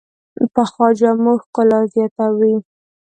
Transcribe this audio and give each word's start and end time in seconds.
پخو 0.53 0.87
جامو 0.99 1.33
ښکلا 1.43 1.79
زیاته 1.93 2.25
وي 2.37 2.53